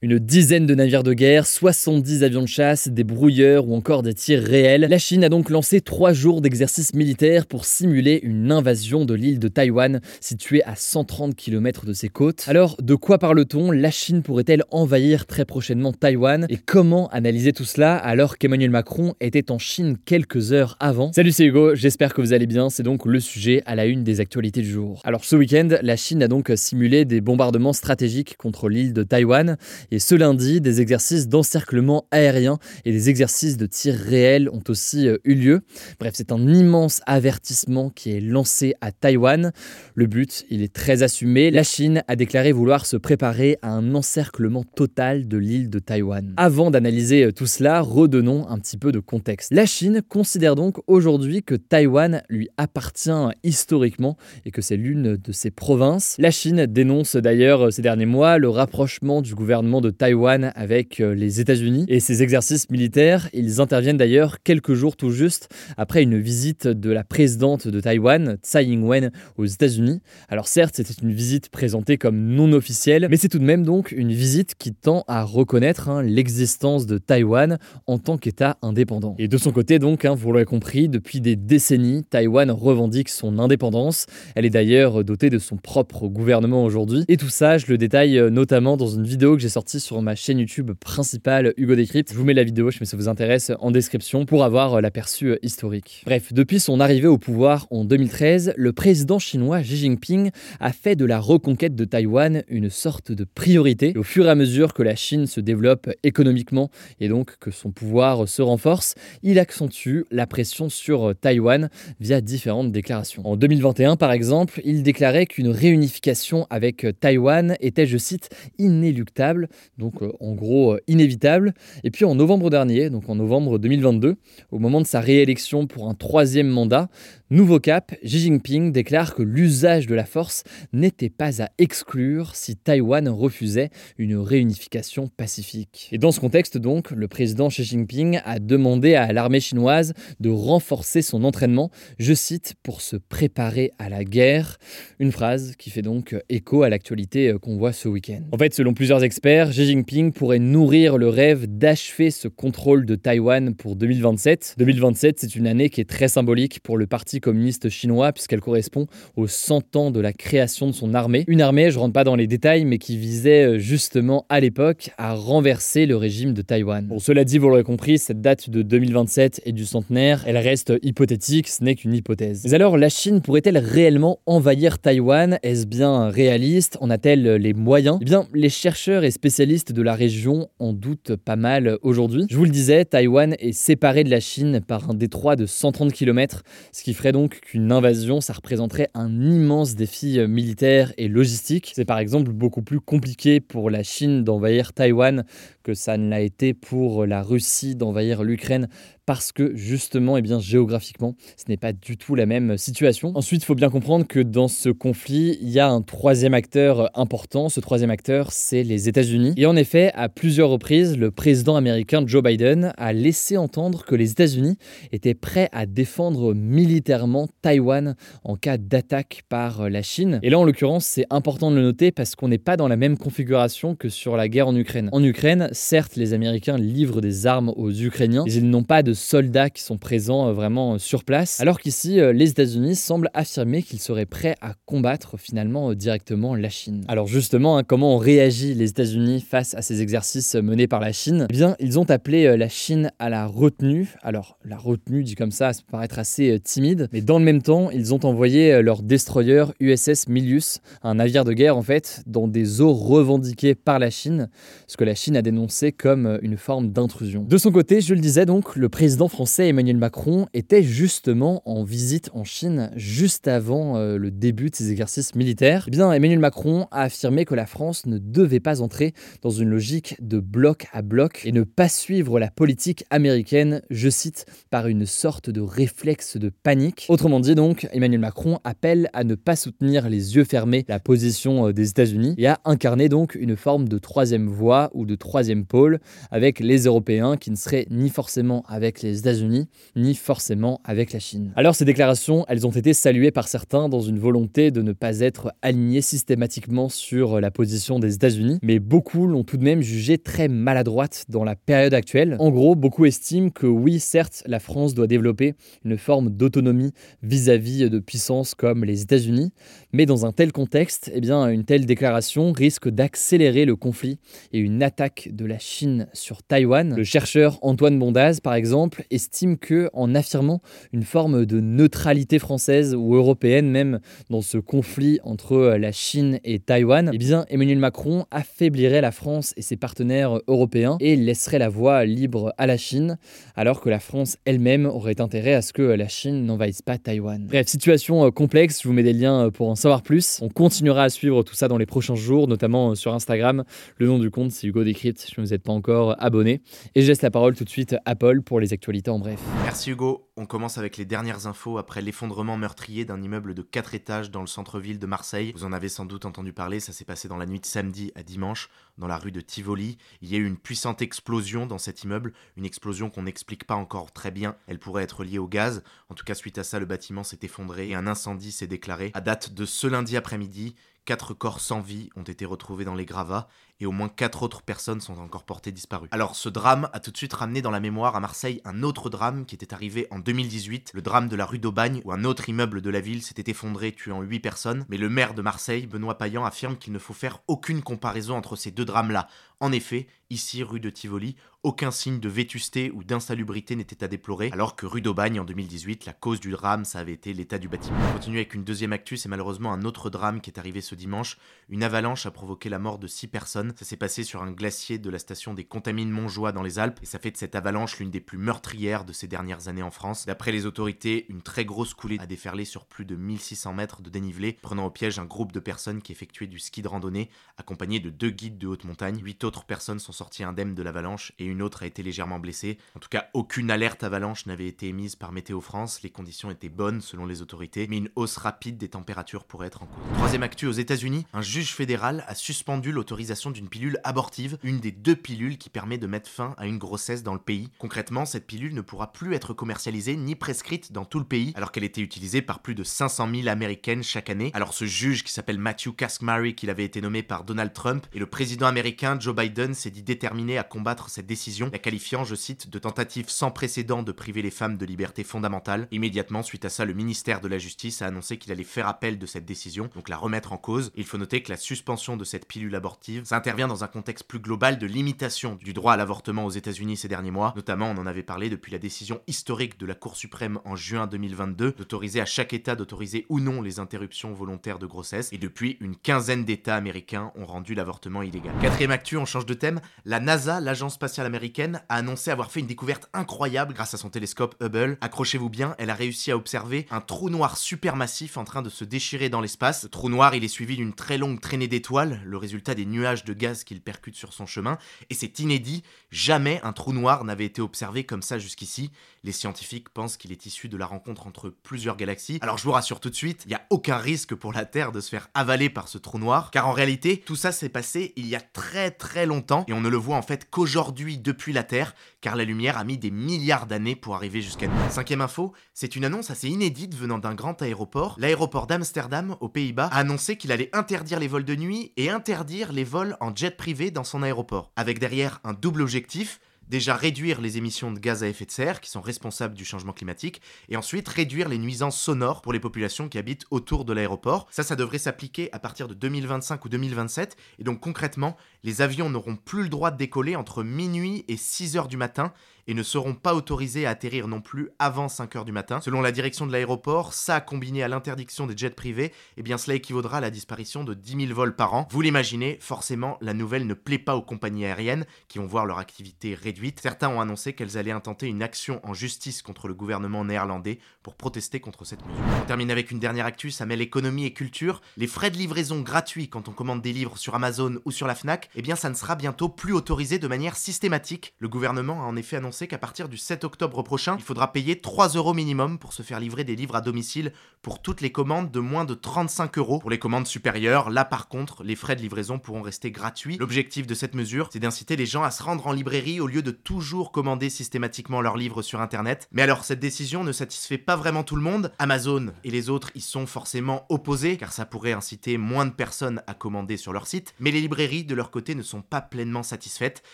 Une 0.00 0.20
dizaine 0.20 0.64
de 0.64 0.76
navires 0.76 1.02
de 1.02 1.12
guerre, 1.12 1.44
70 1.44 2.22
avions 2.22 2.42
de 2.42 2.46
chasse, 2.46 2.86
des 2.86 3.02
brouilleurs 3.02 3.66
ou 3.66 3.74
encore 3.74 4.04
des 4.04 4.14
tirs 4.14 4.40
réels. 4.40 4.86
La 4.88 4.98
Chine 4.98 5.24
a 5.24 5.28
donc 5.28 5.50
lancé 5.50 5.80
trois 5.80 6.12
jours 6.12 6.40
d'exercices 6.40 6.94
militaires 6.94 7.46
pour 7.46 7.64
simuler 7.64 8.20
une 8.22 8.52
invasion 8.52 9.04
de 9.04 9.14
l'île 9.14 9.40
de 9.40 9.48
Taïwan, 9.48 10.00
située 10.20 10.62
à 10.62 10.76
130 10.76 11.34
km 11.34 11.84
de 11.84 11.92
ses 11.92 12.08
côtes. 12.08 12.44
Alors, 12.46 12.76
de 12.80 12.94
quoi 12.94 13.18
parle-t-on? 13.18 13.72
La 13.72 13.90
Chine 13.90 14.22
pourrait-elle 14.22 14.62
envahir 14.70 15.26
très 15.26 15.44
prochainement 15.44 15.92
Taïwan? 15.92 16.46
Et 16.48 16.58
comment 16.58 17.08
analyser 17.08 17.52
tout 17.52 17.64
cela 17.64 17.96
alors 17.96 18.38
qu'Emmanuel 18.38 18.70
Macron 18.70 19.14
était 19.20 19.50
en 19.50 19.58
Chine 19.58 19.96
quelques 20.04 20.52
heures 20.52 20.76
avant? 20.78 21.12
Salut, 21.12 21.32
c'est 21.32 21.46
Hugo, 21.46 21.74
j'espère 21.74 22.14
que 22.14 22.20
vous 22.20 22.32
allez 22.32 22.46
bien. 22.46 22.70
C'est 22.70 22.84
donc 22.84 23.04
le 23.04 23.18
sujet 23.18 23.64
à 23.66 23.74
la 23.74 23.86
une 23.86 24.04
des 24.04 24.20
actualités 24.20 24.60
du 24.60 24.70
jour. 24.70 25.02
Alors, 25.04 25.24
ce 25.24 25.34
week-end, 25.34 25.70
la 25.82 25.96
Chine 25.96 26.22
a 26.22 26.28
donc 26.28 26.52
simulé 26.54 27.04
des 27.04 27.20
bombardements 27.20 27.72
stratégiques 27.72 28.36
contre 28.36 28.68
l'île 28.68 28.92
de 28.92 29.02
Taïwan. 29.02 29.56
Et 29.90 29.98
ce 30.00 30.14
lundi, 30.14 30.60
des 30.60 30.82
exercices 30.82 31.28
d'encerclement 31.28 32.04
aérien 32.10 32.58
et 32.84 32.92
des 32.92 33.08
exercices 33.08 33.56
de 33.56 33.64
tir 33.64 33.94
réel 33.94 34.50
ont 34.50 34.62
aussi 34.68 35.08
euh, 35.08 35.16
eu 35.24 35.34
lieu. 35.34 35.60
Bref, 35.98 36.12
c'est 36.14 36.30
un 36.30 36.46
immense 36.46 37.00
avertissement 37.06 37.88
qui 37.88 38.12
est 38.12 38.20
lancé 38.20 38.74
à 38.82 38.92
Taïwan. 38.92 39.52
Le 39.94 40.06
but, 40.06 40.44
il 40.50 40.62
est 40.62 40.72
très 40.72 41.02
assumé. 41.02 41.50
La 41.50 41.62
Chine 41.62 42.02
a 42.06 42.16
déclaré 42.16 42.52
vouloir 42.52 42.84
se 42.84 42.98
préparer 42.98 43.58
à 43.62 43.70
un 43.70 43.94
encerclement 43.94 44.62
total 44.62 45.26
de 45.26 45.38
l'île 45.38 45.70
de 45.70 45.78
Taïwan. 45.78 46.34
Avant 46.36 46.70
d'analyser 46.70 47.24
euh, 47.24 47.32
tout 47.32 47.46
cela, 47.46 47.80
redonnons 47.80 48.46
un 48.48 48.58
petit 48.58 48.76
peu 48.76 48.92
de 48.92 49.00
contexte. 49.00 49.54
La 49.54 49.64
Chine 49.64 50.02
considère 50.06 50.54
donc 50.54 50.76
aujourd'hui 50.86 51.42
que 51.42 51.54
Taïwan 51.54 52.22
lui 52.28 52.50
appartient 52.58 53.10
historiquement 53.42 54.18
et 54.44 54.50
que 54.50 54.60
c'est 54.60 54.76
l'une 54.76 55.16
de 55.16 55.32
ses 55.32 55.50
provinces. 55.50 56.16
La 56.18 56.30
Chine 56.30 56.66
dénonce 56.66 57.16
d'ailleurs 57.16 57.66
euh, 57.66 57.70
ces 57.70 57.80
derniers 57.80 58.06
mois 58.06 58.36
le 58.36 58.50
rapprochement 58.50 59.22
du 59.22 59.34
gouvernement 59.34 59.77
de 59.80 59.90
Taïwan 59.90 60.52
avec 60.54 61.00
euh, 61.00 61.14
les 61.14 61.40
États-Unis. 61.40 61.84
Et 61.88 62.00
ces 62.00 62.22
exercices 62.22 62.70
militaires, 62.70 63.28
ils 63.32 63.60
interviennent 63.60 63.96
d'ailleurs 63.96 64.42
quelques 64.42 64.74
jours 64.74 64.96
tout 64.96 65.10
juste 65.10 65.48
après 65.76 66.02
une 66.02 66.18
visite 66.18 66.66
de 66.66 66.90
la 66.90 67.04
présidente 67.04 67.68
de 67.68 67.80
Taïwan, 67.80 68.38
Tsai 68.42 68.64
Ing-wen, 68.64 69.10
aux 69.36 69.44
États-Unis. 69.44 70.00
Alors 70.28 70.48
certes, 70.48 70.76
c'était 70.76 70.94
une 71.02 71.12
visite 71.12 71.48
présentée 71.50 71.98
comme 71.98 72.18
non 72.18 72.52
officielle, 72.52 73.06
mais 73.10 73.16
c'est 73.16 73.28
tout 73.28 73.38
de 73.38 73.44
même 73.44 73.64
donc 73.64 73.92
une 73.92 74.12
visite 74.12 74.54
qui 74.58 74.72
tend 74.72 75.04
à 75.08 75.22
reconnaître 75.22 75.88
hein, 75.88 76.02
l'existence 76.02 76.86
de 76.86 76.98
Taïwan 76.98 77.58
en 77.86 77.98
tant 77.98 78.16
qu'État 78.16 78.56
indépendant. 78.62 79.14
Et 79.18 79.28
de 79.28 79.38
son 79.38 79.52
côté 79.52 79.78
donc, 79.78 80.04
hein, 80.04 80.14
vous 80.14 80.32
l'aurez 80.32 80.44
compris, 80.44 80.88
depuis 80.88 81.20
des 81.20 81.36
décennies, 81.36 82.04
Taïwan 82.04 82.50
revendique 82.50 83.08
son 83.08 83.38
indépendance. 83.38 84.06
Elle 84.34 84.46
est 84.46 84.50
d'ailleurs 84.50 85.04
dotée 85.04 85.30
de 85.30 85.38
son 85.38 85.56
propre 85.56 86.08
gouvernement 86.08 86.64
aujourd'hui. 86.64 87.04
Et 87.08 87.16
tout 87.16 87.28
ça, 87.28 87.58
je 87.58 87.66
le 87.66 87.76
détaille 87.76 88.18
euh, 88.18 88.30
notamment 88.30 88.76
dans 88.76 88.86
une 88.86 89.04
vidéo 89.04 89.34
que 89.36 89.42
j'ai 89.42 89.48
sortie 89.48 89.67
sur 89.76 90.00
ma 90.00 90.14
chaîne 90.14 90.38
YouTube 90.38 90.72
principale 90.72 91.52
Hugo 91.58 91.74
Décrypte. 91.74 92.12
Je 92.12 92.16
vous 92.16 92.24
mets 92.24 92.32
la 92.32 92.44
vidéo, 92.44 92.70
je 92.70 92.78
sais 92.78 92.84
si 92.86 92.90
ça 92.90 92.96
vous 92.96 93.08
intéresse, 93.08 93.52
en 93.60 93.70
description 93.70 94.24
pour 94.24 94.42
avoir 94.42 94.74
euh, 94.74 94.80
l'aperçu 94.80 95.32
euh, 95.32 95.36
historique. 95.42 96.02
Bref, 96.06 96.32
depuis 96.32 96.58
son 96.58 96.80
arrivée 96.80 97.06
au 97.06 97.18
pouvoir 97.18 97.66
en 97.70 97.84
2013, 97.84 98.54
le 98.56 98.72
président 98.72 99.18
chinois 99.18 99.60
Xi 99.60 99.76
Jinping 99.76 100.30
a 100.60 100.72
fait 100.72 100.96
de 100.96 101.04
la 101.04 101.20
reconquête 101.20 101.74
de 101.74 101.84
Taïwan 101.84 102.44
une 102.48 102.70
sorte 102.70 103.12
de 103.12 103.24
priorité. 103.24 103.92
au 103.96 104.02
fur 104.02 104.26
et 104.26 104.30
à 104.30 104.34
mesure 104.34 104.72
que 104.72 104.82
la 104.82 104.96
Chine 104.96 105.26
se 105.26 105.40
développe 105.40 105.90
économiquement 106.02 106.70
et 106.98 107.08
donc 107.08 107.36
que 107.38 107.50
son 107.50 107.70
pouvoir 107.70 108.26
se 108.26 108.40
renforce, 108.40 108.94
il 109.22 109.38
accentue 109.38 110.00
la 110.10 110.26
pression 110.26 110.70
sur 110.70 111.10
euh, 111.10 111.14
Taïwan 111.14 111.68
via 112.00 112.22
différentes 112.22 112.72
déclarations. 112.72 113.26
En 113.26 113.36
2021, 113.36 113.96
par 113.96 114.12
exemple, 114.12 114.62
il 114.64 114.82
déclarait 114.82 115.26
qu'une 115.26 115.48
réunification 115.48 116.46
avec 116.48 116.86
Taïwan 117.00 117.56
était, 117.60 117.86
je 117.86 117.98
cite, 117.98 118.30
inéluctable 118.58 119.48
donc 119.78 120.02
euh, 120.02 120.12
en 120.20 120.34
gros 120.34 120.74
euh, 120.74 120.80
inévitable. 120.86 121.54
Et 121.84 121.90
puis 121.90 122.04
en 122.04 122.14
novembre 122.14 122.50
dernier, 122.50 122.90
donc 122.90 123.08
en 123.08 123.14
novembre 123.14 123.58
2022, 123.58 124.16
au 124.50 124.58
moment 124.58 124.80
de 124.80 124.86
sa 124.86 125.00
réélection 125.00 125.66
pour 125.66 125.88
un 125.88 125.94
troisième 125.94 126.48
mandat, 126.48 126.88
nouveau 127.30 127.60
cap, 127.60 127.94
Xi 128.04 128.20
Jinping 128.20 128.72
déclare 128.72 129.14
que 129.14 129.22
l'usage 129.22 129.86
de 129.86 129.94
la 129.94 130.04
force 130.04 130.44
n'était 130.72 131.10
pas 131.10 131.42
à 131.42 131.48
exclure 131.58 132.34
si 132.34 132.56
Taïwan 132.56 133.08
refusait 133.08 133.70
une 133.98 134.16
réunification 134.16 135.08
pacifique. 135.08 135.88
Et 135.92 135.98
dans 135.98 136.12
ce 136.12 136.20
contexte 136.20 136.56
donc, 136.56 136.90
le 136.90 137.08
président 137.08 137.48
Xi 137.48 137.64
Jinping 137.64 138.20
a 138.24 138.38
demandé 138.38 138.94
à 138.94 139.12
l'armée 139.12 139.40
chinoise 139.40 139.92
de 140.20 140.30
renforcer 140.30 141.02
son 141.02 141.24
entraînement, 141.24 141.70
je 141.98 142.14
cite, 142.14 142.54
pour 142.62 142.80
se 142.80 142.96
préparer 142.96 143.72
à 143.78 143.88
la 143.88 144.04
guerre. 144.04 144.58
Une 144.98 145.12
phrase 145.12 145.54
qui 145.56 145.70
fait 145.70 145.82
donc 145.82 146.16
écho 146.28 146.62
à 146.62 146.68
l'actualité 146.68 147.28
euh, 147.28 147.38
qu'on 147.38 147.56
voit 147.56 147.72
ce 147.72 147.88
week-end. 147.88 148.20
En 148.32 148.38
fait, 148.38 148.54
selon 148.54 148.74
plusieurs 148.74 149.04
experts, 149.04 149.50
Xi 149.50 149.66
Jinping 149.66 150.12
pourrait 150.12 150.38
nourrir 150.38 150.96
le 150.96 151.08
rêve 151.08 151.46
d'achever 151.46 152.10
ce 152.10 152.28
contrôle 152.28 152.86
de 152.86 152.94
Taïwan 152.94 153.54
pour 153.54 153.76
2027. 153.76 154.54
2027, 154.58 155.20
c'est 155.20 155.36
une 155.36 155.46
année 155.46 155.68
qui 155.70 155.80
est 155.80 155.88
très 155.88 156.08
symbolique 156.08 156.60
pour 156.60 156.76
le 156.76 156.86
Parti 156.86 157.17
communiste 157.20 157.68
chinois 157.68 158.12
puisqu'elle 158.12 158.40
correspond 158.40 158.86
aux 159.16 159.26
100 159.28 159.76
ans 159.76 159.90
de 159.90 160.00
la 160.00 160.12
création 160.12 160.66
de 160.66 160.72
son 160.72 160.94
armée. 160.94 161.24
Une 161.28 161.40
armée, 161.40 161.70
je 161.70 161.78
rentre 161.78 161.92
pas 161.92 162.04
dans 162.04 162.16
les 162.16 162.26
détails, 162.26 162.64
mais 162.64 162.78
qui 162.78 162.96
visait 162.98 163.44
euh, 163.44 163.58
justement 163.58 164.26
à 164.28 164.40
l'époque 164.40 164.90
à 164.98 165.14
renverser 165.14 165.86
le 165.86 165.96
régime 165.96 166.34
de 166.34 166.42
Taïwan. 166.42 166.86
Bon, 166.86 166.98
cela 166.98 167.24
dit, 167.24 167.38
vous 167.38 167.48
l'aurez 167.48 167.64
compris, 167.64 167.98
cette 167.98 168.20
date 168.20 168.50
de 168.50 168.62
2027 168.62 169.42
et 169.46 169.52
du 169.52 169.64
centenaire, 169.64 170.24
elle 170.26 170.36
reste 170.36 170.72
hypothétique, 170.82 171.48
ce 171.48 171.62
n'est 171.62 171.74
qu'une 171.74 171.94
hypothèse. 171.94 172.44
Mais 172.44 172.54
alors, 172.54 172.76
la 172.76 172.88
Chine 172.88 173.22
pourrait-elle 173.22 173.58
réellement 173.58 174.18
envahir 174.26 174.78
Taïwan? 174.78 175.38
Est-ce 175.42 175.66
bien 175.66 176.08
réaliste? 176.08 176.76
En 176.80 176.90
a-t-elle 176.90 177.22
les 177.36 177.54
moyens? 177.54 177.98
Eh 178.00 178.04
bien, 178.04 178.26
les 178.34 178.48
chercheurs 178.48 179.04
et 179.04 179.10
spécialistes 179.10 179.28
spécialistes 179.28 179.72
de 179.72 179.82
la 179.82 179.94
région 179.94 180.48
en 180.58 180.72
doutent 180.72 181.14
pas 181.14 181.36
mal 181.36 181.78
aujourd'hui. 181.82 182.26
Je 182.30 182.36
vous 182.36 182.44
le 182.44 182.50
disais, 182.50 182.84
Taïwan 182.86 183.36
est 183.38 183.52
séparé 183.52 184.02
de 184.02 184.10
la 184.10 184.20
Chine 184.20 184.60
par 184.66 184.88
un 184.90 184.94
détroit 184.94 185.36
de 185.36 185.44
130 185.44 185.92
km, 185.92 186.42
ce 186.72 186.82
qui 186.82 186.94
ferait 186.94 187.07
donc 187.12 187.40
qu'une 187.40 187.72
invasion, 187.72 188.20
ça 188.20 188.32
représenterait 188.32 188.88
un 188.94 189.20
immense 189.20 189.74
défi 189.74 190.18
militaire 190.26 190.92
et 190.96 191.08
logistique. 191.08 191.72
C'est 191.74 191.84
par 191.84 191.98
exemple 191.98 192.32
beaucoup 192.32 192.62
plus 192.62 192.80
compliqué 192.80 193.40
pour 193.40 193.70
la 193.70 193.82
Chine 193.82 194.24
d'envahir 194.24 194.72
Taïwan 194.72 195.24
que 195.62 195.74
ça 195.74 195.96
ne 195.96 196.08
l'a 196.08 196.20
été 196.20 196.54
pour 196.54 197.06
la 197.06 197.22
Russie 197.22 197.74
d'envahir 197.74 198.22
l'Ukraine 198.22 198.68
parce 199.08 199.32
que 199.32 199.56
justement, 199.56 200.16
et 200.16 200.18
eh 200.18 200.22
bien, 200.22 200.38
géographiquement, 200.38 201.14
ce 201.38 201.44
n'est 201.48 201.56
pas 201.56 201.72
du 201.72 201.96
tout 201.96 202.14
la 202.14 202.26
même 202.26 202.58
situation. 202.58 203.12
Ensuite, 203.14 203.40
il 203.42 203.46
faut 203.46 203.54
bien 203.54 203.70
comprendre 203.70 204.06
que 204.06 204.20
dans 204.20 204.48
ce 204.48 204.68
conflit, 204.68 205.38
il 205.40 205.48
y 205.48 205.60
a 205.60 205.66
un 205.66 205.80
troisième 205.80 206.34
acteur 206.34 206.90
important. 206.92 207.48
Ce 207.48 207.58
troisième 207.60 207.88
acteur, 207.88 208.32
c'est 208.32 208.62
les 208.62 208.86
États-Unis. 208.86 209.32
Et 209.38 209.46
en 209.46 209.56
effet, 209.56 209.92
à 209.94 210.10
plusieurs 210.10 210.50
reprises, 210.50 210.98
le 210.98 211.10
président 211.10 211.56
américain 211.56 212.02
Joe 212.04 212.22
Biden 212.22 212.74
a 212.76 212.92
laissé 212.92 213.38
entendre 213.38 213.82
que 213.86 213.94
les 213.94 214.10
États-Unis 214.10 214.58
étaient 214.92 215.14
prêts 215.14 215.48
à 215.52 215.64
défendre 215.64 216.34
militairement 216.34 217.28
Taïwan 217.40 217.96
en 218.24 218.36
cas 218.36 218.58
d'attaque 218.58 219.22
par 219.30 219.70
la 219.70 219.80
Chine. 219.80 220.20
Et 220.22 220.28
là, 220.28 220.38
en 220.38 220.44
l'occurrence, 220.44 220.84
c'est 220.84 221.06
important 221.08 221.50
de 221.50 221.56
le 221.56 221.62
noter 221.62 221.92
parce 221.92 222.14
qu'on 222.14 222.28
n'est 222.28 222.36
pas 222.36 222.58
dans 222.58 222.68
la 222.68 222.76
même 222.76 222.98
configuration 222.98 223.74
que 223.74 223.88
sur 223.88 224.18
la 224.18 224.28
guerre 224.28 224.48
en 224.48 224.54
Ukraine. 224.54 224.90
En 224.92 225.02
Ukraine, 225.02 225.48
certes, 225.52 225.96
les 225.96 226.12
Américains 226.12 226.58
livrent 226.58 227.00
des 227.00 227.26
armes 227.26 227.54
aux 227.56 227.72
Ukrainiens, 227.72 228.24
mais 228.26 228.34
ils 228.34 228.50
n'ont 228.50 228.64
pas 228.64 228.82
de 228.82 228.97
soldats 228.98 229.48
qui 229.48 229.62
sont 229.62 229.78
présents 229.78 230.32
vraiment 230.32 230.78
sur 230.78 231.04
place, 231.04 231.40
alors 231.40 231.58
qu'ici, 231.58 231.98
les 232.12 232.30
États-Unis 232.30 232.76
semblent 232.76 233.10
affirmer 233.14 233.62
qu'ils 233.62 233.78
seraient 233.80 234.04
prêts 234.06 234.34
à 234.40 234.54
combattre 234.66 235.18
finalement 235.18 235.72
directement 235.74 236.34
la 236.34 236.50
Chine. 236.50 236.84
Alors 236.88 237.06
justement, 237.06 237.56
hein, 237.58 237.62
comment 237.62 237.94
ont 237.94 237.98
réagi 237.98 238.54
les 238.54 238.70
États-Unis 238.70 239.20
face 239.20 239.54
à 239.54 239.62
ces 239.62 239.80
exercices 239.80 240.34
menés 240.34 240.66
par 240.66 240.80
la 240.80 240.92
Chine? 240.92 241.26
Eh 241.30 241.32
bien, 241.32 241.56
ils 241.60 241.78
ont 241.78 241.88
appelé 241.90 242.36
la 242.36 242.48
Chine 242.48 242.90
à 242.98 243.08
la 243.08 243.26
retenue. 243.26 243.94
Alors, 244.02 244.38
la 244.44 244.56
retenue, 244.56 245.04
dit 245.04 245.14
comme 245.14 245.30
ça, 245.30 245.52
ça 245.52 245.62
peut 245.62 245.72
paraître 245.72 245.98
assez 245.98 246.38
timide, 246.40 246.88
mais 246.92 247.00
dans 247.00 247.18
le 247.18 247.24
même 247.24 247.42
temps, 247.42 247.70
ils 247.70 247.94
ont 247.94 248.04
envoyé 248.04 248.60
leur 248.62 248.82
destroyer 248.82 249.44
USS 249.60 250.08
Milius, 250.08 250.58
un 250.82 250.94
navire 250.94 251.24
de 251.24 251.32
guerre 251.32 251.56
en 251.56 251.62
fait, 251.62 252.02
dans 252.06 252.26
des 252.26 252.60
eaux 252.60 252.72
revendiquées 252.72 253.54
par 253.54 253.78
la 253.78 253.90
Chine, 253.90 254.28
ce 254.66 254.76
que 254.76 254.84
la 254.84 254.94
Chine 254.94 255.16
a 255.16 255.22
dénoncé 255.22 255.72
comme 255.72 256.18
une 256.22 256.36
forme 256.36 256.70
d'intrusion. 256.72 257.22
De 257.22 257.38
son 257.38 257.52
côté, 257.52 257.80
je 257.80 257.94
le 257.94 258.00
disais 258.00 258.26
donc, 258.26 258.56
le 258.56 258.68
président 258.68 258.87
français 258.96 259.48
Emmanuel 259.48 259.76
Macron 259.76 260.26
était 260.32 260.62
justement 260.62 261.42
en 261.44 261.62
visite 261.62 262.10
en 262.14 262.24
Chine 262.24 262.70
juste 262.76 263.28
avant 263.28 263.76
euh, 263.76 263.98
le 263.98 264.10
début 264.10 264.50
de 264.50 264.56
ses 264.56 264.70
exercices 264.70 265.14
militaires. 265.14 265.64
Eh 265.68 265.70
bien, 265.70 265.92
Emmanuel 265.92 266.18
Macron 266.18 266.66
a 266.70 266.82
affirmé 266.82 267.24
que 267.24 267.34
la 267.34 267.46
France 267.46 267.86
ne 267.86 267.98
devait 267.98 268.40
pas 268.40 268.60
entrer 268.60 268.94
dans 269.22 269.30
une 269.30 269.50
logique 269.50 269.96
de 270.00 270.20
bloc 270.20 270.66
à 270.72 270.82
bloc 270.82 271.22
et 271.24 271.32
ne 271.32 271.42
pas 271.42 271.68
suivre 271.68 272.18
la 272.18 272.30
politique 272.30 272.84
américaine, 272.90 273.62
je 273.70 273.88
cite, 273.88 274.26
par 274.50 274.66
une 274.68 274.86
sorte 274.86 275.30
de 275.30 275.40
réflexe 275.40 276.16
de 276.16 276.30
panique. 276.30 276.86
Autrement 276.88 277.20
dit 277.20 277.34
donc, 277.34 277.68
Emmanuel 277.72 278.00
Macron 278.00 278.38
appelle 278.44 278.88
à 278.92 279.04
ne 279.04 279.14
pas 279.14 279.36
soutenir 279.36 279.88
les 279.88 280.16
yeux 280.16 280.24
fermés 280.24 280.64
la 280.68 280.80
position 280.80 281.48
euh, 281.48 281.52
des 281.52 281.70
États-Unis 281.70 282.14
et 282.16 282.26
à 282.26 282.40
incarner 282.44 282.88
donc 282.88 283.14
une 283.14 283.36
forme 283.36 283.68
de 283.68 283.78
troisième 283.78 284.28
voie 284.28 284.70
ou 284.72 284.86
de 284.86 284.94
troisième 284.94 285.44
pôle 285.44 285.78
avec 286.10 286.40
les 286.40 286.64
Européens 286.64 287.16
qui 287.16 287.30
ne 287.30 287.36
seraient 287.36 287.66
ni 287.70 287.90
forcément 287.90 288.44
avec 288.48 288.77
les 288.82 288.98
États-Unis 288.98 289.48
ni 289.76 289.94
forcément 289.94 290.60
avec 290.64 290.92
la 290.92 290.98
Chine. 290.98 291.32
Alors 291.36 291.54
ces 291.54 291.64
déclarations, 291.64 292.24
elles 292.28 292.46
ont 292.46 292.50
été 292.50 292.74
saluées 292.74 293.10
par 293.10 293.28
certains 293.28 293.68
dans 293.68 293.80
une 293.80 293.98
volonté 293.98 294.50
de 294.50 294.62
ne 294.62 294.72
pas 294.72 295.00
être 295.00 295.32
alignés 295.42 295.82
systématiquement 295.82 296.68
sur 296.68 297.20
la 297.20 297.30
position 297.30 297.78
des 297.78 297.94
États-Unis, 297.94 298.38
mais 298.42 298.58
beaucoup 298.58 299.06
l'ont 299.06 299.24
tout 299.24 299.36
de 299.36 299.44
même 299.44 299.62
jugé 299.62 299.98
très 299.98 300.28
maladroite 300.28 301.04
dans 301.08 301.24
la 301.24 301.36
période 301.36 301.74
actuelle. 301.74 302.16
En 302.18 302.30
gros, 302.30 302.54
beaucoup 302.54 302.84
estiment 302.86 303.30
que 303.30 303.46
oui, 303.46 303.80
certes, 303.80 304.22
la 304.26 304.40
France 304.40 304.74
doit 304.74 304.86
développer 304.86 305.34
une 305.64 305.78
forme 305.78 306.10
d'autonomie 306.10 306.72
vis-à-vis 307.02 307.70
de 307.70 307.78
puissances 307.78 308.34
comme 308.34 308.64
les 308.64 308.82
États-Unis, 308.82 309.32
mais 309.72 309.86
dans 309.86 310.06
un 310.06 310.12
tel 310.12 310.32
contexte, 310.32 310.90
eh 310.94 311.00
bien, 311.00 311.28
une 311.28 311.44
telle 311.44 311.66
déclaration 311.66 312.32
risque 312.32 312.68
d'accélérer 312.68 313.44
le 313.44 313.56
conflit 313.56 313.98
et 314.32 314.38
une 314.38 314.62
attaque 314.62 315.08
de 315.12 315.24
la 315.24 315.38
Chine 315.38 315.88
sur 315.92 316.22
Taïwan. 316.22 316.74
Le 316.76 316.84
chercheur 316.84 317.38
Antoine 317.42 317.78
Bondaz, 317.78 318.20
par 318.20 318.34
exemple, 318.34 318.67
estime 318.90 319.38
que 319.38 319.70
en 319.72 319.94
affirmant 319.94 320.40
une 320.72 320.82
forme 320.82 321.26
de 321.26 321.40
neutralité 321.40 322.18
française 322.18 322.74
ou 322.74 322.94
européenne 322.94 323.50
même 323.50 323.80
dans 324.10 324.22
ce 324.22 324.38
conflit 324.38 325.00
entre 325.02 325.56
la 325.58 325.72
Chine 325.72 326.18
et 326.24 326.38
Taïwan, 326.38 326.90
eh 326.92 326.98
bien, 326.98 327.24
Emmanuel 327.28 327.58
Macron 327.58 328.06
affaiblirait 328.10 328.80
la 328.80 328.92
France 328.92 329.34
et 329.36 329.42
ses 329.42 329.56
partenaires 329.56 330.20
européens 330.26 330.76
et 330.80 330.96
laisserait 330.96 331.38
la 331.38 331.48
voie 331.48 331.84
libre 331.84 332.32
à 332.38 332.46
la 332.46 332.56
Chine, 332.56 332.98
alors 333.36 333.60
que 333.60 333.68
la 333.68 333.80
France 333.80 334.16
elle-même 334.24 334.66
aurait 334.66 335.00
intérêt 335.00 335.34
à 335.34 335.42
ce 335.42 335.52
que 335.52 335.62
la 335.62 335.88
Chine 335.88 336.24
n'envahisse 336.24 336.62
pas 336.62 336.78
Taïwan. 336.78 337.26
Bref, 337.26 337.46
situation 337.46 338.06
euh, 338.06 338.10
complexe, 338.10 338.62
je 338.62 338.68
vous 338.68 338.74
mets 338.74 338.82
des 338.82 338.92
liens 338.92 339.26
euh, 339.26 339.30
pour 339.30 339.48
en 339.48 339.54
savoir 339.54 339.82
plus. 339.82 340.18
On 340.22 340.28
continuera 340.28 340.84
à 340.84 340.88
suivre 340.88 341.22
tout 341.22 341.34
ça 341.34 341.48
dans 341.48 341.58
les 341.58 341.66
prochains 341.66 341.94
jours, 341.94 342.28
notamment 342.28 342.70
euh, 342.70 342.74
sur 342.74 342.94
Instagram. 342.94 343.44
Le 343.76 343.86
nom 343.86 343.98
du 343.98 344.10
compte, 344.10 344.32
c'est 344.32 344.46
Hugo 344.46 344.64
Décrypte, 344.64 344.98
si 344.98 345.14
vous 345.16 345.22
n'êtes 345.22 345.42
pas 345.42 345.52
encore 345.52 345.96
abonné. 345.98 346.40
Et 346.74 346.82
je 346.82 346.88
laisse 346.88 347.02
la 347.02 347.10
parole 347.10 347.34
tout 347.34 347.44
de 347.44 347.50
suite 347.50 347.76
à 347.84 347.94
Paul 347.94 348.22
pour 348.22 348.40
les 348.40 348.47
actualités 348.52 348.90
en 348.90 348.98
bref. 348.98 349.20
Merci 349.42 349.70
Hugo. 349.70 350.10
On 350.16 350.26
commence 350.26 350.58
avec 350.58 350.76
les 350.76 350.84
dernières 350.84 351.26
infos 351.26 351.58
après 351.58 351.82
l'effondrement 351.82 352.36
meurtrier 352.36 352.84
d'un 352.84 353.00
immeuble 353.02 353.34
de 353.34 353.42
4 353.42 353.74
étages 353.74 354.10
dans 354.10 354.20
le 354.20 354.26
centre-ville 354.26 354.78
de 354.78 354.86
Marseille. 354.86 355.32
Vous 355.34 355.44
en 355.44 355.52
avez 355.52 355.68
sans 355.68 355.84
doute 355.84 356.04
entendu 356.04 356.32
parler, 356.32 356.60
ça 356.60 356.72
s'est 356.72 356.84
passé 356.84 357.08
dans 357.08 357.16
la 357.16 357.26
nuit 357.26 357.40
de 357.40 357.46
samedi 357.46 357.92
à 357.94 358.02
dimanche, 358.02 358.48
dans 358.76 358.86
la 358.86 358.98
rue 358.98 359.12
de 359.12 359.20
Tivoli. 359.20 359.78
Il 360.02 360.10
y 360.10 360.14
a 360.14 360.18
eu 360.18 360.26
une 360.26 360.36
puissante 360.36 360.82
explosion 360.82 361.46
dans 361.46 361.58
cet 361.58 361.84
immeuble, 361.84 362.12
une 362.36 362.44
explosion 362.44 362.90
qu'on 362.90 363.02
n'explique 363.02 363.44
pas 363.44 363.54
encore 363.54 363.92
très 363.92 364.10
bien. 364.10 364.36
Elle 364.46 364.58
pourrait 364.58 364.82
être 364.82 365.04
liée 365.04 365.18
au 365.18 365.28
gaz. 365.28 365.62
En 365.88 365.94
tout 365.94 366.04
cas, 366.04 366.14
suite 366.14 366.38
à 366.38 366.44
ça, 366.44 366.58
le 366.58 366.66
bâtiment 366.66 367.04
s'est 367.04 367.20
effondré 367.22 367.68
et 367.68 367.74
un 367.74 367.86
incendie 367.86 368.32
s'est 368.32 368.46
déclaré. 368.46 368.90
À 368.94 369.00
date 369.00 369.32
de 369.32 369.44
ce 369.44 369.66
lundi 369.66 369.96
après-midi, 369.96 370.54
quatre 370.84 371.12
corps 371.12 371.40
sans 371.40 371.60
vie 371.60 371.90
ont 371.96 372.02
été 372.02 372.24
retrouvés 372.24 372.64
dans 372.64 372.74
les 372.74 372.86
gravats 372.86 373.28
et 373.60 373.66
au 373.66 373.72
moins 373.72 373.88
quatre 373.88 374.22
autres 374.22 374.42
personnes 374.42 374.80
sont 374.80 374.98
encore 374.98 375.24
portées 375.24 375.52
disparues. 375.52 375.88
Alors 375.90 376.14
ce 376.16 376.28
drame 376.28 376.68
a 376.72 376.80
tout 376.80 376.90
de 376.90 376.96
suite 376.96 377.12
ramené 377.12 377.42
dans 377.42 377.50
la 377.50 377.60
mémoire 377.60 377.96
à 377.96 378.00
Marseille 378.00 378.40
un 378.44 378.62
autre 378.62 378.90
drame 378.90 379.26
qui 379.26 379.34
était 379.34 379.54
arrivé 379.54 379.86
en 379.90 379.98
2018, 379.98 380.72
le 380.74 380.82
drame 380.82 381.08
de 381.08 381.16
la 381.16 381.26
rue 381.26 381.38
d'Aubagne 381.38 381.82
où 381.84 381.92
un 381.92 382.04
autre 382.04 382.28
immeuble 382.28 382.60
de 382.60 382.70
la 382.70 382.80
ville 382.80 383.02
s'était 383.02 383.30
effondré 383.30 383.72
tuant 383.72 384.02
8 384.02 384.20
personnes, 384.20 384.66
mais 384.68 384.78
le 384.78 384.88
maire 384.88 385.14
de 385.14 385.22
Marseille, 385.22 385.66
Benoît 385.66 385.98
Payan, 385.98 386.24
affirme 386.24 386.56
qu'il 386.56 386.72
ne 386.72 386.78
faut 386.78 386.94
faire 386.94 387.20
aucune 387.26 387.62
comparaison 387.62 388.16
entre 388.16 388.36
ces 388.36 388.50
deux 388.50 388.64
drames-là. 388.64 389.08
En 389.40 389.52
effet, 389.52 389.86
ici, 390.10 390.42
rue 390.42 390.58
de 390.58 390.68
Tivoli, 390.68 391.14
aucun 391.44 391.70
signe 391.70 392.00
de 392.00 392.08
vétusté 392.08 392.72
ou 392.72 392.82
d'insalubrité 392.82 393.54
n'était 393.54 393.84
à 393.84 393.88
déplorer, 393.88 394.30
alors 394.32 394.56
que 394.56 394.66
rue 394.66 394.80
d'Aubagne 394.80 395.20
en 395.20 395.24
2018, 395.24 395.86
la 395.86 395.92
cause 395.92 396.18
du 396.18 396.32
drame, 396.32 396.64
ça 396.64 396.80
avait 396.80 396.92
été 396.92 397.12
l'état 397.12 397.38
du 397.38 397.48
bâtiment. 397.48 397.78
On 397.88 397.92
continue 397.92 398.16
avec 398.16 398.34
une 398.34 398.42
deuxième 398.42 398.72
actu, 398.72 398.96
c'est 398.96 399.08
malheureusement 399.08 399.52
un 399.52 399.62
autre 399.62 399.90
drame 399.90 400.20
qui 400.20 400.30
est 400.30 400.38
arrivé 400.40 400.60
ce 400.60 400.74
dimanche. 400.74 401.18
Une 401.48 401.62
avalanche 401.62 402.06
a 402.06 402.10
provoqué 402.10 402.48
la 402.48 402.58
mort 402.58 402.80
de 402.80 402.88
6 402.88 403.06
personnes. 403.06 403.47
Ça 403.56 403.64
s'est 403.64 403.76
passé 403.76 404.04
sur 404.04 404.22
un 404.22 404.30
glacier 404.30 404.78
de 404.78 404.90
la 404.90 404.98
station 404.98 405.34
des 405.34 405.44
Contamines 405.44 405.90
Montjoie 405.90 406.32
dans 406.32 406.42
les 406.42 406.58
Alpes, 406.58 406.80
et 406.82 406.86
ça 406.86 406.98
fait 406.98 407.10
de 407.10 407.16
cette 407.16 407.34
avalanche 407.34 407.78
l'une 407.78 407.90
des 407.90 408.00
plus 408.00 408.18
meurtrières 408.18 408.84
de 408.84 408.92
ces 408.92 409.06
dernières 409.06 409.48
années 409.48 409.62
en 409.62 409.70
France. 409.70 410.06
D'après 410.06 410.32
les 410.32 410.46
autorités, 410.46 411.06
une 411.08 411.22
très 411.22 411.44
grosse 411.44 411.74
coulée 411.74 411.98
a 411.98 412.06
déferlé 412.06 412.44
sur 412.44 412.66
plus 412.66 412.84
de 412.84 412.96
1600 412.96 413.52
mètres 413.54 413.82
de 413.82 413.90
dénivelé, 413.90 414.36
prenant 414.40 414.66
au 414.66 414.70
piège 414.70 414.98
un 414.98 415.04
groupe 415.04 415.32
de 415.32 415.40
personnes 415.40 415.82
qui 415.82 415.92
effectuaient 415.92 416.26
du 416.26 416.38
ski 416.38 416.62
de 416.62 416.68
randonnée, 416.68 417.10
accompagné 417.36 417.80
de 417.80 417.90
deux 417.90 418.10
guides 418.10 418.38
de 418.38 418.46
haute 418.46 418.64
montagne. 418.64 419.00
Huit 419.02 419.24
autres 419.24 419.44
personnes 419.44 419.78
sont 419.78 419.92
sorties 419.92 420.24
indemnes 420.24 420.54
de 420.54 420.62
l'avalanche 420.62 421.12
et 421.18 421.24
une 421.24 421.42
autre 421.42 421.62
a 421.62 421.66
été 421.66 421.82
légèrement 421.82 422.18
blessée. 422.18 422.58
En 422.76 422.80
tout 422.80 422.88
cas, 422.88 423.08
aucune 423.14 423.50
alerte 423.50 423.82
avalanche 423.84 424.26
n'avait 424.26 424.48
été 424.48 424.68
émise 424.68 424.96
par 424.96 425.12
Météo 425.12 425.40
France. 425.40 425.82
Les 425.82 425.90
conditions 425.90 426.30
étaient 426.30 426.48
bonnes 426.48 426.80
selon 426.80 427.06
les 427.06 427.22
autorités, 427.22 427.66
mais 427.68 427.78
une 427.78 427.90
hausse 427.96 428.16
rapide 428.16 428.58
des 428.58 428.68
températures 428.68 429.24
pourrait 429.24 429.48
être 429.48 429.62
en 429.62 429.66
cours. 429.66 429.82
Troisième 429.94 430.22
actu 430.22 430.46
aux 430.46 430.52
États-Unis, 430.52 431.06
un 431.12 431.22
juge 431.22 431.54
fédéral 431.54 432.04
a 432.06 432.14
suspendu 432.14 432.72
l'autorisation 432.72 433.30
d'une 433.38 433.48
pilule 433.48 433.78
abortive, 433.84 434.36
une 434.42 434.58
des 434.58 434.72
deux 434.72 434.96
pilules 434.96 435.38
qui 435.38 435.48
permet 435.48 435.78
de 435.78 435.86
mettre 435.86 436.10
fin 436.10 436.34
à 436.38 436.46
une 436.48 436.58
grossesse 436.58 437.04
dans 437.04 437.12
le 437.12 437.20
pays. 437.20 437.50
Concrètement, 437.58 438.04
cette 438.04 438.26
pilule 438.26 438.52
ne 438.52 438.62
pourra 438.62 438.92
plus 438.92 439.14
être 439.14 439.32
commercialisée 439.32 439.96
ni 439.96 440.16
prescrite 440.16 440.72
dans 440.72 440.84
tout 440.84 440.98
le 440.98 441.04
pays, 441.04 441.32
alors 441.36 441.52
qu'elle 441.52 441.62
était 441.62 441.80
utilisée 441.80 442.20
par 442.20 442.40
plus 442.40 442.56
de 442.56 442.64
500 442.64 443.08
000 443.14 443.28
américaines 443.28 443.84
chaque 443.84 444.10
année. 444.10 444.32
Alors 444.34 444.54
ce 444.54 444.64
juge 444.64 445.04
qui 445.04 445.12
s'appelle 445.12 445.38
Matthew 445.38 445.70
Kaskmary, 445.76 446.34
qui 446.34 446.50
avait 446.50 446.64
été 446.64 446.80
nommé 446.80 447.04
par 447.04 447.22
Donald 447.22 447.52
Trump, 447.52 447.86
et 447.92 448.00
le 448.00 448.06
président 448.06 448.46
américain 448.46 448.98
Joe 448.98 449.14
Biden 449.14 449.54
s'est 449.54 449.70
dit 449.70 449.84
déterminé 449.84 450.36
à 450.36 450.42
combattre 450.42 450.90
cette 450.90 451.06
décision, 451.06 451.48
la 451.52 451.60
qualifiant, 451.60 452.02
je 452.02 452.16
cite, 452.16 452.50
de 452.50 452.58
tentative 452.58 453.08
sans 453.08 453.30
précédent 453.30 453.84
de 453.84 453.92
priver 453.92 454.20
les 454.20 454.32
femmes 454.32 454.56
de 454.56 454.66
liberté 454.66 455.04
fondamentale. 455.04 455.68
Immédiatement, 455.70 456.24
suite 456.24 456.44
à 456.44 456.48
ça, 456.48 456.64
le 456.64 456.74
ministère 456.74 457.20
de 457.20 457.28
la 457.28 457.38
Justice 457.38 457.82
a 457.82 457.86
annoncé 457.86 458.18
qu'il 458.18 458.32
allait 458.32 458.42
faire 458.42 458.66
appel 458.66 458.98
de 458.98 459.06
cette 459.06 459.26
décision, 459.26 459.70
donc 459.76 459.88
la 459.88 459.96
remettre 459.96 460.32
en 460.32 460.38
cause. 460.38 460.72
Il 460.74 460.86
faut 460.86 460.98
noter 460.98 461.22
que 461.22 461.30
la 461.30 461.36
suspension 461.36 461.96
de 461.96 462.04
cette 462.04 462.26
pilule 462.26 462.56
abortive, 462.56 463.04
ça 463.04 463.20
intervient 463.28 463.46
dans 463.46 463.62
un 463.62 463.68
contexte 463.68 464.04
plus 464.04 464.20
global 464.20 464.56
de 464.58 464.66
limitation 464.66 465.34
du 465.34 465.52
droit 465.52 465.74
à 465.74 465.76
l'avortement 465.76 466.24
aux 466.24 466.30
États-Unis 466.30 466.78
ces 466.78 466.88
derniers 466.88 467.10
mois. 467.10 467.34
Notamment, 467.36 467.70
on 467.70 467.76
en 467.76 467.86
avait 467.86 468.02
parlé 468.02 468.30
depuis 468.30 468.52
la 468.52 468.58
décision 468.58 469.02
historique 469.06 469.60
de 469.60 469.66
la 469.66 469.74
Cour 469.74 469.98
suprême 469.98 470.38
en 470.46 470.56
juin 470.56 470.86
2022 470.86 471.52
d'autoriser 471.52 472.00
à 472.00 472.06
chaque 472.06 472.32
État 472.32 472.56
d'autoriser 472.56 473.04
ou 473.10 473.20
non 473.20 473.42
les 473.42 473.58
interruptions 473.58 474.14
volontaires 474.14 474.58
de 474.58 474.64
grossesse. 474.64 475.12
Et 475.12 475.18
depuis, 475.18 475.58
une 475.60 475.76
quinzaine 475.76 476.24
d'États 476.24 476.56
américains 476.56 477.12
ont 477.16 477.26
rendu 477.26 477.54
l'avortement 477.54 478.00
illégal. 478.00 478.32
Quatrième 478.40 478.70
actu, 478.70 478.96
on 478.96 479.04
change 479.04 479.26
de 479.26 479.34
thème. 479.34 479.60
La 479.84 480.00
NASA, 480.00 480.40
l'agence 480.40 480.72
spatiale 480.72 481.06
américaine, 481.06 481.60
a 481.68 481.74
annoncé 481.74 482.10
avoir 482.10 482.30
fait 482.30 482.40
une 482.40 482.46
découverte 482.46 482.88
incroyable 482.94 483.52
grâce 483.52 483.74
à 483.74 483.76
son 483.76 483.90
télescope 483.90 484.36
Hubble. 484.42 484.78
Accrochez-vous 484.80 485.28
bien, 485.28 485.54
elle 485.58 485.68
a 485.68 485.74
réussi 485.74 486.10
à 486.10 486.16
observer 486.16 486.66
un 486.70 486.80
trou 486.80 487.10
noir 487.10 487.36
supermassif 487.36 488.16
en 488.16 488.24
train 488.24 488.40
de 488.40 488.48
se 488.48 488.64
déchirer 488.64 489.10
dans 489.10 489.20
l'espace. 489.20 489.60
Ce 489.60 489.66
trou 489.66 489.90
noir, 489.90 490.14
il 490.14 490.24
est 490.24 490.28
suivi 490.28 490.56
d'une 490.56 490.72
très 490.72 490.96
longue 490.96 491.20
traînée 491.20 491.46
d'étoiles, 491.46 492.00
le 492.06 492.16
résultat 492.16 492.54
des 492.54 492.64
nuages 492.64 493.04
de 493.04 493.17
gaz 493.18 493.44
qu'il 493.44 493.60
percute 493.60 493.96
sur 493.96 494.14
son 494.14 494.24
chemin. 494.24 494.56
Et 494.88 494.94
c'est 494.94 495.18
inédit, 495.18 495.62
jamais 495.90 496.40
un 496.42 496.52
trou 496.52 496.72
noir 496.72 497.04
n'avait 497.04 497.26
été 497.26 497.42
observé 497.42 497.84
comme 497.84 498.02
ça 498.02 498.18
jusqu'ici. 498.18 498.70
Les 499.04 499.12
scientifiques 499.12 499.68
pensent 499.68 499.96
qu'il 499.96 500.12
est 500.12 500.26
issu 500.26 500.48
de 500.48 500.56
la 500.56 500.66
rencontre 500.66 501.06
entre 501.06 501.28
plusieurs 501.28 501.76
galaxies. 501.76 502.18
Alors 502.22 502.38
je 502.38 502.44
vous 502.44 502.52
rassure 502.52 502.80
tout 502.80 502.90
de 502.90 502.94
suite, 502.94 503.22
il 503.26 503.28
n'y 503.28 503.34
a 503.34 503.46
aucun 503.50 503.76
risque 503.76 504.14
pour 504.14 504.32
la 504.32 504.44
Terre 504.44 504.72
de 504.72 504.80
se 504.80 504.88
faire 504.88 505.08
avaler 505.14 505.50
par 505.50 505.68
ce 505.68 505.78
trou 505.78 505.98
noir, 505.98 506.30
car 506.30 506.48
en 506.48 506.52
réalité, 506.52 506.98
tout 506.98 507.16
ça 507.16 507.32
s'est 507.32 507.48
passé 507.48 507.92
il 507.96 508.06
y 508.06 508.16
a 508.16 508.20
très 508.20 508.70
très 508.70 509.06
longtemps, 509.06 509.44
et 509.48 509.52
on 509.52 509.60
ne 509.60 509.68
le 509.68 509.76
voit 509.76 509.96
en 509.96 510.02
fait 510.02 510.30
qu'aujourd'hui 510.30 510.98
depuis 510.98 511.32
la 511.32 511.42
Terre, 511.42 511.74
car 512.00 512.16
la 512.16 512.24
lumière 512.24 512.58
a 512.58 512.64
mis 512.64 512.78
des 512.78 512.90
milliards 512.90 513.46
d'années 513.46 513.76
pour 513.76 513.94
arriver 513.94 514.20
jusqu'à 514.20 514.46
nous. 514.46 514.54
Cinquième 514.70 515.00
info, 515.00 515.32
c'est 515.54 515.76
une 515.76 515.84
annonce 515.84 516.10
assez 516.10 516.28
inédite 516.28 516.74
venant 516.74 516.98
d'un 516.98 517.14
grand 517.14 517.40
aéroport. 517.42 517.96
L'aéroport 517.98 518.46
d'Amsterdam, 518.46 519.16
aux 519.20 519.28
Pays-Bas, 519.28 519.68
a 519.72 519.78
annoncé 519.78 520.16
qu'il 520.16 520.32
allait 520.32 520.50
interdire 520.52 521.00
les 521.00 521.08
vols 521.08 521.24
de 521.24 521.36
nuit 521.36 521.72
et 521.76 521.90
interdire 521.90 522.52
les 522.52 522.64
vols 522.64 522.96
en 523.00 523.14
jet 523.14 523.36
privé 523.36 523.70
dans 523.70 523.84
son 523.84 524.02
aéroport, 524.02 524.52
avec 524.56 524.78
derrière 524.78 525.20
un 525.24 525.32
double 525.32 525.62
objectif 525.62 526.20
Déjà 526.48 526.74
réduire 526.74 527.20
les 527.20 527.36
émissions 527.36 527.70
de 527.70 527.78
gaz 527.78 528.02
à 528.02 528.08
effet 528.08 528.24
de 528.24 528.30
serre 528.30 528.62
qui 528.62 528.70
sont 528.70 528.80
responsables 528.80 529.34
du 529.34 529.44
changement 529.44 529.74
climatique 529.74 530.22
et 530.48 530.56
ensuite 530.56 530.88
réduire 530.88 531.28
les 531.28 531.36
nuisances 531.36 531.78
sonores 531.78 532.22
pour 532.22 532.32
les 532.32 532.40
populations 532.40 532.88
qui 532.88 532.96
habitent 532.96 533.26
autour 533.30 533.66
de 533.66 533.74
l'aéroport. 533.74 534.26
Ça, 534.30 534.42
ça 534.42 534.56
devrait 534.56 534.78
s'appliquer 534.78 535.28
à 535.32 535.38
partir 535.38 535.68
de 535.68 535.74
2025 535.74 536.42
ou 536.42 536.48
2027 536.48 537.16
et 537.38 537.44
donc 537.44 537.60
concrètement, 537.60 538.16
les 538.44 538.62
avions 538.62 538.88
n'auront 538.88 539.16
plus 539.16 539.42
le 539.42 539.50
droit 539.50 539.70
de 539.70 539.76
décoller 539.76 540.16
entre 540.16 540.42
minuit 540.42 541.04
et 541.06 541.18
6 541.18 541.58
heures 541.58 541.68
du 541.68 541.76
matin 541.76 542.14
et 542.48 542.54
ne 542.54 542.62
seront 542.62 542.94
pas 542.94 543.14
autorisés 543.14 543.66
à 543.66 543.70
atterrir 543.70 544.08
non 544.08 544.22
plus 544.22 544.48
avant 544.58 544.88
5 544.88 545.14
heures 545.14 545.24
du 545.26 545.32
matin. 545.32 545.60
Selon 545.60 545.82
la 545.82 545.92
direction 545.92 546.26
de 546.26 546.32
l'aéroport, 546.32 546.94
ça 546.94 547.20
combiné 547.20 547.62
à 547.62 547.68
l'interdiction 547.68 548.26
des 548.26 548.36
jets 548.36 548.50
privés, 548.50 548.92
eh 549.18 549.22
bien 549.22 549.36
cela 549.36 549.54
équivaudra 549.54 549.98
à 549.98 550.00
la 550.00 550.10
disparition 550.10 550.64
de 550.64 550.72
10 550.72 551.06
000 551.06 551.14
vols 551.14 551.36
par 551.36 551.52
an. 551.52 551.68
Vous 551.70 551.82
l'imaginez, 551.82 552.38
forcément, 552.40 552.96
la 553.02 553.12
nouvelle 553.12 553.46
ne 553.46 553.54
plaît 553.54 553.78
pas 553.78 553.96
aux 553.96 554.02
compagnies 554.02 554.46
aériennes 554.46 554.86
qui 555.08 555.18
vont 555.18 555.26
voir 555.26 555.44
leur 555.44 555.58
activité 555.58 556.14
réduite. 556.14 556.60
Certains 556.60 556.88
ont 556.88 557.02
annoncé 557.02 557.34
qu'elles 557.34 557.58
allaient 557.58 557.70
intenter 557.70 558.06
une 558.06 558.22
action 558.22 558.60
en 558.62 558.72
justice 558.72 559.20
contre 559.20 559.46
le 559.46 559.54
gouvernement 559.54 560.04
néerlandais 560.04 560.58
pour 560.82 560.94
protester 560.94 561.40
contre 561.40 561.66
cette 561.66 561.84
mesure. 561.84 562.02
On 562.22 562.26
termine 562.26 562.50
avec 562.50 562.70
une 562.70 562.80
dernière 562.80 563.04
actu, 563.04 563.30
ça 563.30 563.44
mêle 563.44 563.60
économie 563.60 564.06
et 564.06 564.14
culture. 564.14 564.62
Les 564.78 564.86
frais 564.86 565.10
de 565.10 565.18
livraison 565.18 565.60
gratuits 565.60 566.08
quand 566.08 566.28
on 566.28 566.32
commande 566.32 566.62
des 566.62 566.72
livres 566.72 566.96
sur 566.96 567.14
Amazon 567.14 567.58
ou 567.66 567.70
sur 567.70 567.86
la 567.86 567.94
Fnac, 567.94 568.30
eh 568.34 568.40
bien 568.40 568.56
ça 568.56 568.70
ne 568.70 568.74
sera 568.74 568.94
bientôt 568.96 569.28
plus 569.28 569.52
autorisé 569.52 569.98
de 569.98 570.08
manière 570.08 570.36
systématique. 570.36 571.12
Le 571.18 571.28
gouvernement 571.28 571.82
a 571.82 571.86
en 571.86 571.96
effet 571.96 572.16
annoncé 572.16 572.37
qu'à 572.46 572.58
partir 572.58 572.88
du 572.88 572.96
7 572.96 573.24
octobre 573.24 573.62
prochain, 573.62 573.96
il 573.98 574.04
faudra 574.04 574.32
payer 574.32 574.60
3 574.60 574.88
euros 574.90 575.14
minimum 575.14 575.58
pour 575.58 575.72
se 575.72 575.82
faire 575.82 575.98
livrer 575.98 576.24
des 576.24 576.36
livres 576.36 576.56
à 576.56 576.60
domicile 576.60 577.12
pour 577.42 577.62
toutes 577.62 577.80
les 577.80 577.92
commandes 577.92 578.30
de 578.30 578.40
moins 578.40 578.64
de 578.64 578.74
35 578.74 579.38
euros. 579.38 579.58
Pour 579.58 579.70
les 579.70 579.78
commandes 579.78 580.06
supérieures, 580.06 580.70
là 580.70 580.84
par 580.84 581.08
contre, 581.08 581.42
les 581.42 581.56
frais 581.56 581.76
de 581.76 581.80
livraison 581.80 582.18
pourront 582.18 582.42
rester 582.42 582.70
gratuits. 582.70 583.16
L'objectif 583.18 583.66
de 583.66 583.74
cette 583.74 583.94
mesure, 583.94 584.28
c'est 584.32 584.38
d'inciter 584.38 584.76
les 584.76 584.86
gens 584.86 585.02
à 585.02 585.10
se 585.10 585.22
rendre 585.22 585.46
en 585.46 585.52
librairie 585.52 586.00
au 586.00 586.06
lieu 586.06 586.22
de 586.22 586.30
toujours 586.30 586.92
commander 586.92 587.30
systématiquement 587.30 588.00
leurs 588.00 588.16
livres 588.16 588.42
sur 588.42 588.60
internet. 588.60 589.08
Mais 589.12 589.22
alors 589.22 589.44
cette 589.44 589.60
décision 589.60 590.04
ne 590.04 590.12
satisfait 590.12 590.58
pas 590.58 590.76
vraiment 590.76 591.04
tout 591.04 591.16
le 591.16 591.22
monde. 591.22 591.52
Amazon 591.58 592.12
et 592.24 592.30
les 592.30 592.50
autres 592.50 592.70
y 592.74 592.80
sont 592.80 593.06
forcément 593.06 593.64
opposés 593.68 594.16
car 594.16 594.32
ça 594.32 594.46
pourrait 594.46 594.72
inciter 594.72 595.18
moins 595.18 595.46
de 595.46 595.52
personnes 595.52 596.02
à 596.06 596.14
commander 596.14 596.56
sur 596.56 596.72
leur 596.72 596.86
site. 596.86 597.14
Mais 597.20 597.30
les 597.30 597.40
librairies 597.40 597.84
de 597.84 597.94
leur 597.94 598.10
côté 598.10 598.34
ne 598.34 598.42
sont 598.42 598.62
pas 598.62 598.80
pleinement 598.80 599.22
satisfaites. 599.22 599.82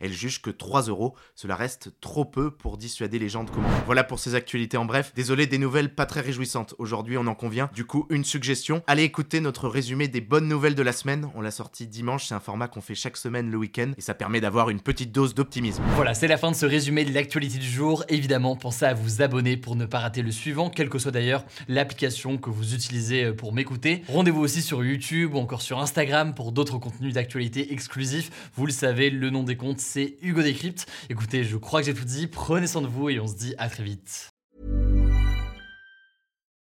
Elles 0.00 0.12
jugent 0.12 0.42
que 0.42 0.50
3 0.50 0.82
euros, 0.82 1.14
cela 1.34 1.56
reste 1.56 1.92
trop 2.00 2.19
peu 2.24 2.50
pour 2.50 2.76
dissuader 2.76 3.18
les 3.18 3.28
gens 3.28 3.44
de 3.44 3.50
commander. 3.50 3.74
Voilà 3.86 4.04
pour 4.04 4.18
ces 4.18 4.34
actualités 4.34 4.76
en 4.76 4.84
bref. 4.84 5.12
Désolé 5.14 5.46
des 5.46 5.58
nouvelles 5.58 5.94
pas 5.94 6.06
très 6.06 6.20
réjouissantes. 6.20 6.74
Aujourd'hui, 6.78 7.16
on 7.18 7.26
en 7.26 7.34
convient. 7.34 7.70
Du 7.74 7.84
coup, 7.84 8.06
une 8.10 8.24
suggestion. 8.24 8.82
Allez 8.86 9.02
écouter 9.02 9.40
notre 9.40 9.68
résumé 9.68 10.08
des 10.08 10.20
bonnes 10.20 10.48
nouvelles 10.48 10.74
de 10.74 10.82
la 10.82 10.92
semaine. 10.92 11.28
On 11.34 11.40
l'a 11.40 11.50
sorti 11.50 11.86
dimanche. 11.86 12.26
C'est 12.26 12.34
un 12.34 12.40
format 12.40 12.68
qu'on 12.68 12.80
fait 12.80 12.94
chaque 12.94 13.16
semaine 13.16 13.50
le 13.50 13.56
week-end 13.56 13.92
et 13.96 14.00
ça 14.00 14.14
permet 14.14 14.40
d'avoir 14.40 14.70
une 14.70 14.80
petite 14.80 15.12
dose 15.12 15.34
d'optimisme. 15.34 15.82
Voilà, 15.96 16.14
c'est 16.14 16.28
la 16.28 16.36
fin 16.36 16.50
de 16.50 16.56
ce 16.56 16.66
résumé 16.66 17.04
de 17.04 17.12
l'actualité 17.12 17.58
du 17.58 17.68
jour. 17.68 18.04
Évidemment, 18.08 18.56
pensez 18.56 18.84
à 18.84 18.94
vous 18.94 19.22
abonner 19.22 19.56
pour 19.56 19.76
ne 19.76 19.86
pas 19.86 19.98
rater 19.98 20.22
le 20.22 20.30
suivant, 20.30 20.70
quelle 20.70 20.88
que 20.88 20.98
soit 20.98 21.10
d'ailleurs 21.10 21.44
l'application 21.68 22.38
que 22.38 22.50
vous 22.50 22.74
utilisez 22.74 23.24
euh, 23.24 23.32
pour 23.34 23.52
m'écouter. 23.52 24.02
Rendez-vous 24.08 24.40
aussi 24.40 24.62
sur 24.62 24.84
YouTube 24.84 25.34
ou 25.34 25.38
encore 25.38 25.62
sur 25.62 25.78
Instagram 25.78 26.34
pour 26.34 26.52
d'autres 26.52 26.78
contenus 26.78 27.14
d'actualité 27.14 27.72
exclusifs. 27.72 28.30
Vous 28.54 28.66
le 28.66 28.72
savez, 28.72 29.10
le 29.10 29.30
nom 29.30 29.42
des 29.42 29.56
comptes, 29.56 29.80
c'est 29.80 30.16
Hugo 30.22 30.42
Décrypte. 30.42 30.86
Écoutez, 31.08 31.44
je 31.44 31.56
crois 31.56 31.80
que 31.80 31.86
j'ai 31.86 31.94
tout 31.94 32.04
Prenez 32.32 32.66
soin 32.66 32.82
de 32.82 32.86
vous 32.86 33.08
et 33.08 33.20
on 33.20 33.26
se 33.26 33.34
dit 33.34 33.54
à 33.58 33.68
très 33.68 33.82
vite. 33.82 34.29